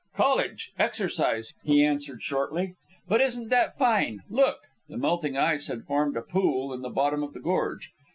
[0.15, 2.73] "College exercise," he answered, shortly.
[3.07, 4.21] "But isn't that fine?
[4.31, 7.91] Look!" The melting ice had formed a pool in the bottom of the gorge.